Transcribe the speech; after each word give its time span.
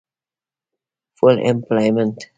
Full 1.19 1.37
Employment 1.37 2.25